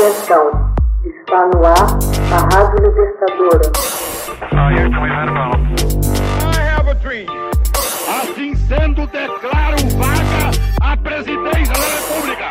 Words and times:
Atenção, 0.00 0.72
está 1.04 1.46
no 1.48 1.62
ar 1.62 1.98
a 2.32 2.38
Rádio 2.54 2.88
Libertadora. 2.88 3.70
Assim 8.08 8.54
sendo, 8.54 9.06
declaro 9.08 9.76
vaga 9.98 10.50
a 10.80 10.96
presidência 10.96 11.74
da 11.74 11.84
República. 11.98 12.44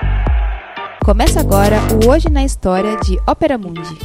Começa 1.04 1.40
agora 1.40 1.78
o 2.06 2.12
Hoje 2.12 2.30
na 2.30 2.46
História 2.46 2.96
de 2.98 3.18
Ópera 3.28 3.58
Mundi. 3.58 3.98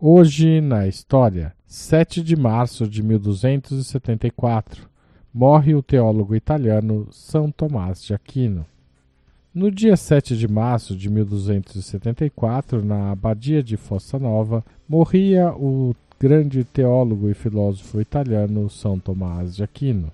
Hoje 0.00 0.60
na 0.60 0.88
História, 0.88 1.54
7 1.64 2.24
de 2.24 2.34
março 2.34 2.88
de 2.88 3.04
1274, 3.04 4.88
morre 5.32 5.76
o 5.76 5.82
teólogo 5.82 6.34
italiano 6.34 7.06
São 7.12 7.52
Tomás 7.52 8.02
de 8.02 8.12
Aquino. 8.12 8.66
No 9.54 9.70
dia 9.70 9.96
7 9.96 10.36
de 10.36 10.48
março 10.48 10.96
de 10.96 11.08
1274, 11.08 12.84
na 12.84 13.12
abadia 13.12 13.62
de 13.62 13.76
Fossa 13.76 14.18
Nova, 14.18 14.64
morria 14.88 15.54
o 15.54 15.94
grande 16.18 16.64
teólogo 16.64 17.30
e 17.30 17.34
filósofo 17.34 18.00
italiano 18.00 18.68
São 18.68 18.98
Tomás 18.98 19.54
de 19.54 19.62
Aquino. 19.62 20.10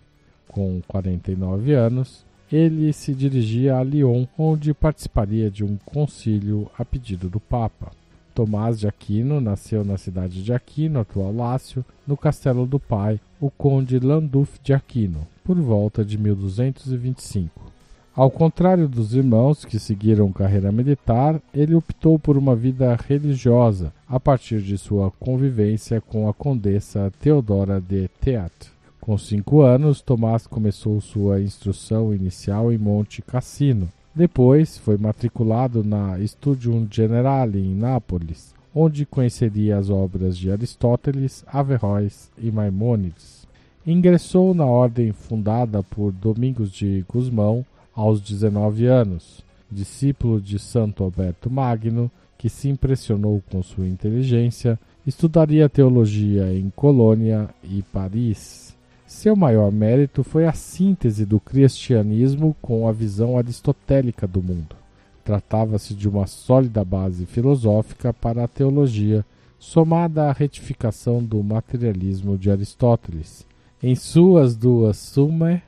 Com 0.47 0.83
49 0.87 1.73
anos, 1.73 2.23
ele 2.53 2.93
se 2.93 3.15
dirigia 3.15 3.79
a 3.79 3.83
Lyon, 3.83 4.27
onde 4.37 4.75
participaria 4.75 5.51
de 5.51 5.65
um 5.65 5.79
concílio 5.87 6.71
a 6.79 6.85
pedido 6.85 7.31
do 7.31 7.41
Papa. 7.41 7.93
Tomás 8.35 8.79
de 8.79 8.87
Aquino 8.87 9.41
nasceu 9.41 9.83
na 9.87 9.97
cidade 9.97 10.45
de 10.45 10.53
Aquino, 10.53 11.01
atual 11.01 11.35
Lácio, 11.35 11.83
no 12.07 12.15
castelo 12.15 12.67
do 12.67 12.79
pai, 12.79 13.19
o 13.41 13.51
conde 13.51 13.99
Landulf 13.99 14.59
de 14.63 14.75
Aquino, 14.75 15.27
por 15.43 15.59
volta 15.59 16.05
de 16.05 16.19
1225. 16.19 17.80
Ao 18.21 18.31
contrário 18.31 18.87
dos 18.87 19.15
irmãos 19.15 19.65
que 19.65 19.79
seguiram 19.79 20.31
carreira 20.31 20.71
militar, 20.71 21.41
ele 21.55 21.75
optou 21.75 22.19
por 22.19 22.37
uma 22.37 22.55
vida 22.55 22.95
religiosa 23.09 23.95
a 24.07 24.21
partir 24.21 24.61
de 24.61 24.77
sua 24.77 25.11
convivência 25.13 26.03
com 26.03 26.29
a 26.29 26.35
condessa 26.35 27.11
Teodora 27.19 27.81
de 27.81 28.09
Teat. 28.21 28.53
Com 29.01 29.17
cinco 29.17 29.63
anos, 29.63 30.03
Tomás 30.03 30.47
começou 30.47 31.01
sua 31.01 31.41
instrução 31.41 32.13
inicial 32.13 32.71
em 32.71 32.77
Monte 32.77 33.23
Cassino. 33.23 33.89
Depois 34.15 34.77
foi 34.77 34.99
matriculado 34.99 35.83
na 35.83 36.19
Studium 36.23 36.87
Generale 36.91 37.59
em 37.59 37.75
Nápoles, 37.75 38.55
onde 38.75 39.07
conheceria 39.07 39.79
as 39.79 39.89
obras 39.89 40.37
de 40.37 40.53
Aristóteles, 40.53 41.43
Averroes 41.51 42.31
e 42.37 42.51
Maimônides. 42.51 43.49
Ingressou 43.87 44.53
na 44.53 44.67
ordem 44.67 45.11
fundada 45.11 45.83
por 45.83 46.13
Domingos 46.13 46.71
de 46.71 47.03
Gusmão 47.09 47.65
aos 48.01 48.21
19 48.21 48.87
anos, 48.87 49.45
discípulo 49.71 50.41
de 50.41 50.59
Santo 50.59 51.05
Alberto 51.05 51.51
Magno, 51.51 52.11
que 52.39 52.49
se 52.49 52.69
impressionou 52.71 53.43
com 53.51 53.63
sua 53.63 53.87
inteligência, 53.87 54.79
estudaria 55.07 55.69
teologia 55.69 56.51
em 56.55 56.71
Colônia 56.71 57.51
e 57.63 57.83
Paris. 57.93 58.75
Seu 59.07 59.37
maior 59.37 59.71
mérito 59.71 60.25
foi 60.25 60.47
a 60.47 60.53
síntese 60.55 61.27
do 61.27 61.39
cristianismo 61.39 62.57
com 62.63 62.89
a 62.89 62.93
visão 62.93 63.37
aristotélica 63.37 64.27
do 64.27 64.43
mundo. 64.43 64.75
Tratava-se 65.23 65.93
de 65.93 66.09
uma 66.09 66.27
sólida 66.27 66.83
base 66.83 67.27
filosófica 67.27 68.15
para 68.15 68.45
a 68.45 68.49
teologia, 68.49 69.25
somada 69.59 70.31
à 70.31 70.33
retificação 70.33 71.23
do 71.23 71.43
materialismo 71.43 72.39
de 72.39 72.51
Aristóteles. 72.51 73.45
Em 73.83 73.95
suas 73.95 74.57
duas 74.57 74.97
Summa 74.97 75.61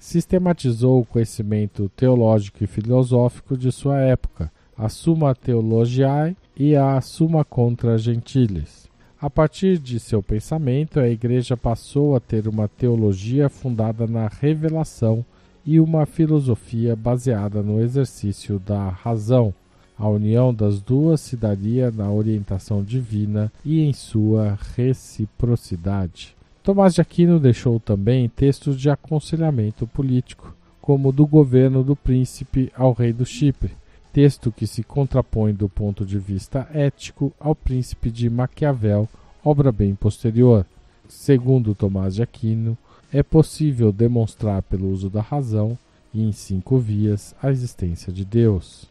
sistematizou 0.00 1.00
o 1.00 1.04
conhecimento 1.04 1.90
teológico 1.90 2.64
e 2.64 2.66
filosófico 2.66 3.56
de 3.56 3.70
sua 3.70 4.00
época, 4.00 4.50
a 4.76 4.88
Summa 4.88 5.34
Theologiae 5.34 6.34
e 6.56 6.74
a 6.74 6.98
Summa 7.02 7.44
Contra 7.44 7.98
Gentiles. 7.98 8.88
A 9.20 9.28
partir 9.28 9.78
de 9.78 10.00
seu 10.00 10.22
pensamento, 10.22 10.98
a 10.98 11.06
Igreja 11.06 11.54
passou 11.54 12.16
a 12.16 12.20
ter 12.20 12.48
uma 12.48 12.66
teologia 12.66 13.50
fundada 13.50 14.06
na 14.06 14.26
revelação 14.28 15.22
e 15.66 15.78
uma 15.78 16.06
filosofia 16.06 16.96
baseada 16.96 17.62
no 17.62 17.82
exercício 17.82 18.58
da 18.58 18.88
razão. 18.88 19.52
A 19.98 20.08
união 20.08 20.54
das 20.54 20.80
duas 20.80 21.20
se 21.20 21.36
daria 21.36 21.90
na 21.90 22.10
orientação 22.10 22.82
divina 22.82 23.52
e 23.62 23.82
em 23.82 23.92
sua 23.92 24.58
reciprocidade. 24.74 26.39
Tomás 26.62 26.94
de 26.94 27.00
Aquino 27.00 27.40
deixou 27.40 27.80
também 27.80 28.28
textos 28.28 28.78
de 28.78 28.90
aconselhamento 28.90 29.86
político, 29.86 30.54
como 30.80 31.10
do 31.10 31.26
governo 31.26 31.82
do 31.82 31.96
príncipe 31.96 32.70
ao 32.76 32.92
rei 32.92 33.12
do 33.12 33.24
Chipre, 33.24 33.72
texto 34.12 34.52
que 34.52 34.66
se 34.66 34.82
contrapõe 34.82 35.54
do 35.54 35.68
ponto 35.68 36.04
de 36.04 36.18
vista 36.18 36.68
ético 36.74 37.32
ao 37.40 37.54
príncipe 37.54 38.10
de 38.10 38.28
Maquiavel, 38.28 39.08
obra 39.42 39.72
bem 39.72 39.94
posterior. 39.94 40.66
Segundo 41.08 41.74
Tomás 41.74 42.14
de 42.14 42.22
Aquino, 42.22 42.76
é 43.12 43.22
possível 43.22 43.90
demonstrar 43.90 44.62
pelo 44.62 44.90
uso 44.90 45.08
da 45.08 45.22
razão 45.22 45.78
e 46.12 46.22
em 46.22 46.32
cinco 46.32 46.78
vias 46.78 47.34
a 47.42 47.50
existência 47.50 48.12
de 48.12 48.24
Deus. 48.24 48.86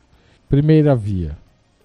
Primeira 0.50 0.96
via. 0.96 1.38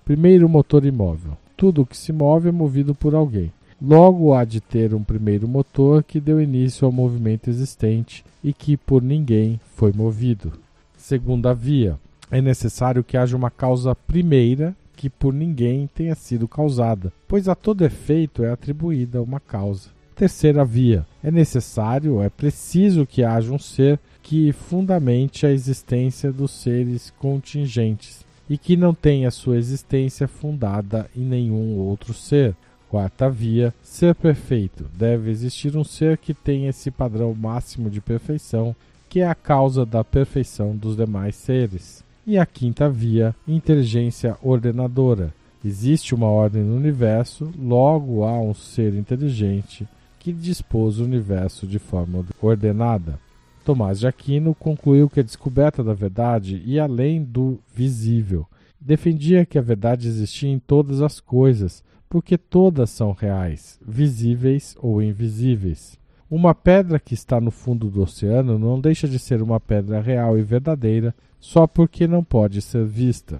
Primeiro 0.04 0.48
motor 0.48 0.84
imóvel. 0.84 1.36
Tudo 1.56 1.82
o 1.82 1.86
que 1.86 1.96
se 1.96 2.12
move 2.12 2.48
é 2.48 2.52
movido 2.52 2.94
por 2.94 3.14
alguém. 3.14 3.52
Logo 3.80 4.32
há 4.32 4.44
de 4.44 4.60
ter 4.60 4.94
um 4.94 5.02
primeiro 5.02 5.48
motor 5.48 6.02
que 6.02 6.20
deu 6.20 6.40
início 6.40 6.86
ao 6.86 6.92
movimento 6.92 7.50
existente 7.50 8.24
e 8.42 8.52
que 8.52 8.76
por 8.76 9.02
ninguém 9.02 9.60
foi 9.74 9.92
movido. 9.92 10.52
Segunda 10.96 11.52
via, 11.52 11.98
é 12.30 12.40
necessário 12.40 13.04
que 13.04 13.16
haja 13.16 13.36
uma 13.36 13.50
causa 13.50 13.94
primeira 13.94 14.74
que 14.96 15.10
por 15.10 15.34
ninguém 15.34 15.88
tenha 15.94 16.14
sido 16.14 16.48
causada, 16.48 17.12
pois 17.28 17.48
a 17.48 17.54
todo 17.54 17.84
efeito 17.84 18.44
é 18.44 18.50
atribuída 18.50 19.20
uma 19.20 19.40
causa. 19.40 19.90
Terceira 20.14 20.64
via, 20.64 21.04
é 21.22 21.30
necessário, 21.30 22.22
é 22.22 22.30
preciso 22.30 23.04
que 23.04 23.24
haja 23.24 23.52
um 23.52 23.58
ser 23.58 23.98
que 24.22 24.52
fundamente 24.52 25.44
a 25.44 25.50
existência 25.50 26.32
dos 26.32 26.52
seres 26.52 27.12
contingentes 27.18 28.24
e 28.48 28.56
que 28.56 28.76
não 28.76 28.94
tenha 28.94 29.30
sua 29.30 29.58
existência 29.58 30.28
fundada 30.28 31.10
em 31.16 31.20
nenhum 31.20 31.76
outro 31.78 32.14
ser. 32.14 32.54
Quarta 32.94 33.28
via, 33.28 33.74
ser 33.82 34.14
perfeito. 34.14 34.86
Deve 34.96 35.28
existir 35.28 35.76
um 35.76 35.82
ser 35.82 36.16
que 36.16 36.32
tenha 36.32 36.70
esse 36.70 36.92
padrão 36.92 37.34
máximo 37.34 37.90
de 37.90 38.00
perfeição, 38.00 38.72
que 39.08 39.18
é 39.18 39.26
a 39.26 39.34
causa 39.34 39.84
da 39.84 40.04
perfeição 40.04 40.76
dos 40.76 40.96
demais 40.96 41.34
seres. 41.34 42.04
E 42.24 42.38
a 42.38 42.46
quinta 42.46 42.88
via, 42.88 43.34
inteligência 43.48 44.38
ordenadora. 44.40 45.34
Existe 45.64 46.14
uma 46.14 46.28
ordem 46.28 46.62
no 46.62 46.76
universo, 46.76 47.50
logo 47.58 48.22
há 48.22 48.40
um 48.40 48.54
ser 48.54 48.94
inteligente 48.94 49.88
que 50.20 50.32
dispôs 50.32 51.00
o 51.00 51.04
universo 51.04 51.66
de 51.66 51.80
forma 51.80 52.24
ordenada. 52.40 53.18
Tomás 53.64 53.98
de 53.98 54.06
Aquino 54.06 54.54
concluiu 54.54 55.10
que 55.10 55.18
a 55.18 55.24
descoberta 55.24 55.82
da 55.82 55.94
verdade 55.94 56.62
ia 56.64 56.84
além 56.84 57.24
do 57.24 57.58
visível. 57.74 58.46
Defendia 58.80 59.44
que 59.44 59.58
a 59.58 59.62
verdade 59.62 60.06
existia 60.06 60.50
em 60.50 60.60
todas 60.60 61.02
as 61.02 61.18
coisas, 61.18 61.82
porque 62.08 62.38
todas 62.38 62.90
são 62.90 63.12
reais, 63.12 63.78
visíveis 63.86 64.76
ou 64.80 65.02
invisíveis. 65.02 65.98
Uma 66.30 66.54
pedra 66.54 66.98
que 66.98 67.14
está 67.14 67.40
no 67.40 67.50
fundo 67.50 67.88
do 67.88 68.02
oceano 68.02 68.58
não 68.58 68.80
deixa 68.80 69.06
de 69.06 69.18
ser 69.18 69.42
uma 69.42 69.60
pedra 69.60 70.00
real 70.00 70.38
e 70.38 70.42
verdadeira 70.42 71.14
só 71.38 71.66
porque 71.66 72.06
não 72.06 72.24
pode 72.24 72.62
ser 72.62 72.84
vista. 72.84 73.38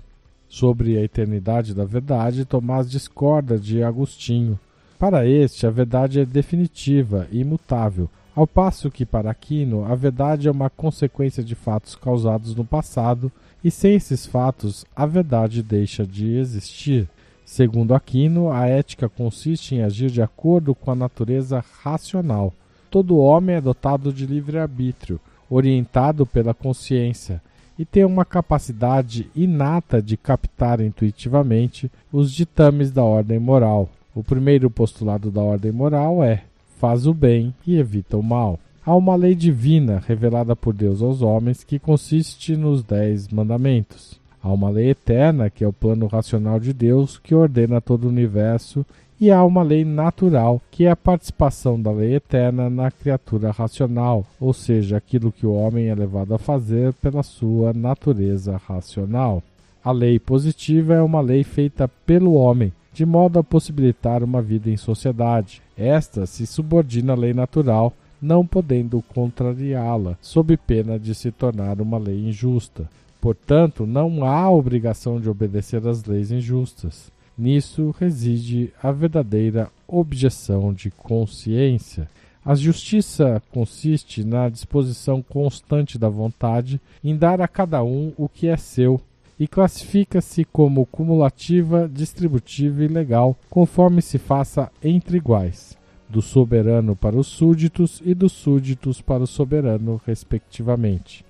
Sobre 0.48 0.96
a 0.98 1.02
eternidade 1.02 1.74
da 1.74 1.84
verdade, 1.84 2.44
Tomás 2.44 2.88
discorda 2.88 3.58
de 3.58 3.82
Agostinho. 3.82 4.58
Para 4.98 5.26
este, 5.26 5.66
a 5.66 5.70
verdade 5.70 6.20
é 6.20 6.24
definitiva 6.24 7.26
e 7.32 7.40
imutável, 7.40 8.08
ao 8.36 8.46
passo 8.46 8.90
que 8.90 9.06
para 9.06 9.30
Aquino 9.30 9.84
a 9.84 9.94
verdade 9.94 10.46
é 10.46 10.50
uma 10.50 10.68
consequência 10.70 11.42
de 11.42 11.54
fatos 11.54 11.96
causados 11.96 12.54
no 12.54 12.64
passado, 12.64 13.32
e 13.62 13.70
sem 13.70 13.94
esses 13.94 14.26
fatos 14.26 14.84
a 14.94 15.06
verdade 15.06 15.62
deixa 15.62 16.06
de 16.06 16.36
existir. 16.36 17.08
Segundo 17.44 17.94
Aquino, 17.94 18.50
a 18.50 18.66
ética 18.66 19.08
consiste 19.08 19.74
em 19.74 19.82
agir 19.82 20.10
de 20.10 20.22
acordo 20.22 20.74
com 20.74 20.90
a 20.90 20.94
natureza 20.94 21.62
racional. 21.82 22.52
Todo 22.90 23.18
homem 23.18 23.56
é 23.56 23.60
dotado 23.60 24.12
de 24.12 24.26
livre-arbítrio, 24.26 25.20
orientado 25.50 26.24
pela 26.24 26.54
consciência, 26.54 27.42
e 27.78 27.84
tem 27.84 28.04
uma 28.04 28.24
capacidade 28.24 29.28
inata 29.34 30.00
de 30.00 30.16
captar 30.16 30.80
intuitivamente 30.80 31.90
os 32.12 32.32
ditames 32.32 32.90
da 32.90 33.02
ordem 33.02 33.38
moral. 33.38 33.88
O 34.14 34.22
primeiro 34.22 34.70
postulado 34.70 35.30
da 35.30 35.42
ordem 35.42 35.72
moral 35.72 36.22
é: 36.22 36.44
faz 36.78 37.06
o 37.06 37.12
bem 37.12 37.54
e 37.66 37.76
evita 37.76 38.16
o 38.16 38.22
mal. 38.22 38.58
Há 38.86 38.94
uma 38.94 39.16
lei 39.16 39.34
divina 39.34 40.02
revelada 40.06 40.54
por 40.54 40.72
Deus 40.72 41.02
aos 41.02 41.20
homens 41.20 41.64
que 41.64 41.78
consiste 41.78 42.56
nos 42.56 42.82
Dez 42.82 43.28
Mandamentos. 43.28 44.20
Há 44.44 44.52
uma 44.52 44.68
lei 44.68 44.90
eterna, 44.90 45.48
que 45.48 45.64
é 45.64 45.66
o 45.66 45.72
plano 45.72 46.06
racional 46.06 46.60
de 46.60 46.74
Deus, 46.74 47.16
que 47.16 47.34
ordena 47.34 47.80
todo 47.80 48.04
o 48.04 48.10
universo, 48.10 48.84
e 49.18 49.30
há 49.30 49.42
uma 49.42 49.62
lei 49.62 49.86
natural, 49.86 50.60
que 50.70 50.84
é 50.84 50.90
a 50.90 50.96
participação 50.96 51.80
da 51.80 51.90
lei 51.90 52.16
eterna 52.16 52.68
na 52.68 52.90
criatura 52.90 53.50
racional, 53.50 54.26
ou 54.38 54.52
seja, 54.52 54.98
aquilo 54.98 55.32
que 55.32 55.46
o 55.46 55.54
homem 55.54 55.86
é 55.86 55.94
levado 55.94 56.34
a 56.34 56.38
fazer 56.38 56.92
pela 56.92 57.22
sua 57.22 57.72
natureza 57.72 58.60
racional. 58.68 59.42
A 59.82 59.90
lei 59.90 60.18
positiva 60.18 60.92
é 60.92 61.00
uma 61.00 61.22
lei 61.22 61.42
feita 61.42 61.88
pelo 62.04 62.34
homem, 62.34 62.70
de 62.92 63.06
modo 63.06 63.38
a 63.38 63.42
possibilitar 63.42 64.22
uma 64.22 64.42
vida 64.42 64.68
em 64.68 64.76
sociedade. 64.76 65.62
Esta 65.74 66.26
se 66.26 66.46
subordina 66.46 67.14
à 67.14 67.16
lei 67.16 67.32
natural, 67.32 67.94
não 68.20 68.46
podendo 68.46 69.02
contrariá-la, 69.14 70.18
sob 70.20 70.54
pena 70.58 70.98
de 70.98 71.14
se 71.14 71.30
tornar 71.30 71.80
uma 71.80 71.96
lei 71.96 72.28
injusta. 72.28 72.86
Portanto, 73.24 73.86
não 73.86 74.22
há 74.22 74.50
obrigação 74.50 75.18
de 75.18 75.30
obedecer 75.30 75.88
às 75.88 76.04
leis 76.04 76.30
injustas. 76.30 77.10
Nisso 77.38 77.94
reside 77.98 78.70
a 78.82 78.92
verdadeira 78.92 79.70
objeção 79.88 80.74
de 80.74 80.90
consciência. 80.90 82.06
A 82.44 82.54
justiça 82.54 83.42
consiste 83.50 84.22
na 84.22 84.50
disposição 84.50 85.22
constante 85.22 85.98
da 85.98 86.10
vontade 86.10 86.78
em 87.02 87.16
dar 87.16 87.40
a 87.40 87.48
cada 87.48 87.82
um 87.82 88.12
o 88.18 88.28
que 88.28 88.46
é 88.46 88.58
seu 88.58 89.00
e 89.40 89.48
classifica-se 89.48 90.44
como 90.44 90.84
cumulativa, 90.84 91.90
distributiva 91.90 92.84
e 92.84 92.88
legal, 92.88 93.34
conforme 93.48 94.02
se 94.02 94.18
faça 94.18 94.70
entre 94.82 95.16
iguais, 95.16 95.78
do 96.10 96.20
soberano 96.20 96.94
para 96.94 97.16
os 97.16 97.28
súditos 97.28 98.02
e 98.04 98.14
dos 98.14 98.32
súditos 98.32 99.00
para 99.00 99.22
o 99.22 99.26
soberano, 99.26 99.98
respectivamente. 100.04 101.24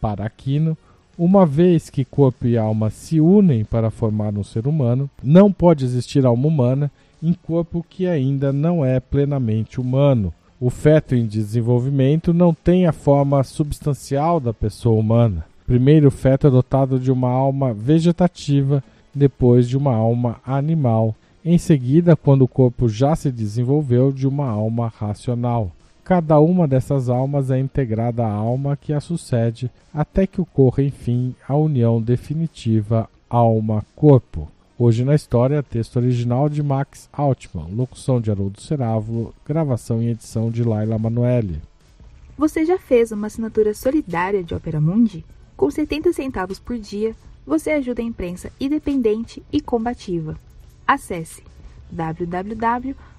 Para 0.00 0.26
Aquino, 0.26 0.76
uma 1.18 1.46
vez 1.46 1.88
que 1.88 2.04
corpo 2.04 2.46
e 2.46 2.58
alma 2.58 2.90
se 2.90 3.20
unem 3.20 3.64
para 3.64 3.90
formar 3.90 4.36
um 4.36 4.44
ser 4.44 4.66
humano, 4.66 5.08
não 5.22 5.50
pode 5.50 5.84
existir 5.84 6.26
alma 6.26 6.46
humana 6.46 6.90
em 7.22 7.32
corpo 7.32 7.84
que 7.88 8.06
ainda 8.06 8.52
não 8.52 8.84
é 8.84 9.00
plenamente 9.00 9.80
humano. 9.80 10.32
O 10.60 10.70
feto 10.70 11.14
em 11.14 11.26
desenvolvimento 11.26 12.32
não 12.32 12.54
tem 12.54 12.86
a 12.86 12.92
forma 12.92 13.42
substancial 13.42 14.40
da 14.40 14.52
pessoa 14.54 14.98
humana. 14.98 15.44
Primeiro, 15.66 16.08
o 16.08 16.10
feto 16.10 16.46
é 16.46 16.50
dotado 16.50 16.98
de 16.98 17.10
uma 17.10 17.28
alma 17.28 17.74
vegetativa, 17.74 18.82
depois 19.14 19.68
de 19.68 19.76
uma 19.76 19.94
alma 19.94 20.36
animal. 20.46 21.14
Em 21.44 21.58
seguida, 21.58 22.16
quando 22.16 22.42
o 22.42 22.48
corpo 22.48 22.88
já 22.88 23.16
se 23.16 23.30
desenvolveu, 23.30 24.12
de 24.12 24.26
uma 24.26 24.48
alma 24.48 24.92
racional. 24.96 25.72
Cada 26.06 26.38
uma 26.38 26.68
dessas 26.68 27.08
almas 27.08 27.50
é 27.50 27.58
integrada 27.58 28.24
à 28.24 28.30
alma 28.30 28.76
que 28.76 28.92
a 28.92 29.00
sucede, 29.00 29.68
até 29.92 30.24
que 30.24 30.40
ocorra, 30.40 30.80
enfim, 30.80 31.34
a 31.48 31.56
união 31.56 32.00
definitiva 32.00 33.10
alma-corpo. 33.28 34.48
Hoje 34.78 35.04
na 35.04 35.16
história, 35.16 35.64
texto 35.64 35.96
original 35.96 36.48
de 36.48 36.62
Max 36.62 37.08
Altman, 37.12 37.74
locução 37.74 38.20
de 38.20 38.30
Haroldo 38.30 38.60
Cerávulo, 38.60 39.34
gravação 39.44 40.00
e 40.00 40.10
edição 40.10 40.48
de 40.48 40.62
Laila 40.62 40.96
Manoeli. 40.96 41.60
Você 42.38 42.64
já 42.64 42.78
fez 42.78 43.10
uma 43.10 43.26
assinatura 43.26 43.74
solidária 43.74 44.44
de 44.44 44.54
Opera 44.54 44.80
Mundi? 44.80 45.24
Com 45.56 45.68
70 45.68 46.12
centavos 46.12 46.60
por 46.60 46.78
dia, 46.78 47.16
você 47.44 47.70
ajuda 47.70 48.00
a 48.00 48.04
imprensa 48.04 48.52
independente 48.60 49.42
e 49.52 49.60
combativa. 49.60 50.38
Acesse 50.86 51.42